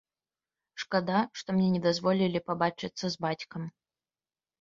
[0.83, 3.63] Шкада, што мне не дазволілі пабачыцца з бацькам.